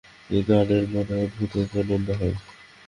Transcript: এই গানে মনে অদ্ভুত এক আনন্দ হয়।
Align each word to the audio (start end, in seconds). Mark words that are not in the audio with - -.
এই 0.29 0.41
গানে 0.47 0.77
মনে 0.93 1.15
অদ্ভুত 1.23 1.51
এক 1.61 1.71
আনন্দ 1.81 2.07
হয়। 2.19 2.35